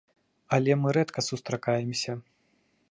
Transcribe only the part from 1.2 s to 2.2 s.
сустракаемся.